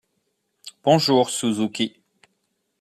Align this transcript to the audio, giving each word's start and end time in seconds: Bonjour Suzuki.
Bonjour 0.81 1.29
Suzuki. 1.29 2.01